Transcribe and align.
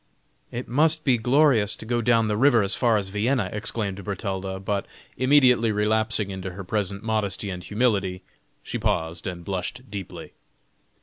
"It 0.51 0.67
must 0.67 1.03
be 1.05 1.19
glorious 1.19 1.75
to 1.75 1.85
go 1.85 2.01
down 2.01 2.27
the 2.27 2.35
river 2.35 2.63
as 2.63 2.75
far 2.75 2.97
as 2.97 3.09
Vienna!" 3.09 3.51
exclaimed 3.53 4.03
Bertalda, 4.03 4.59
but 4.59 4.87
immediately 5.15 5.71
relapsing 5.71 6.31
into 6.31 6.53
her 6.53 6.63
present 6.63 7.03
modesty 7.03 7.51
and 7.51 7.63
humility, 7.63 8.23
she 8.63 8.79
paused 8.79 9.27
and 9.27 9.45
blushed 9.45 9.91
deeply. 9.91 10.33